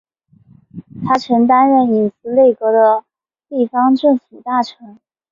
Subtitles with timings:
[1.05, 3.03] 他曾经担任影子内阁的
[3.47, 4.97] 地方政府大臣。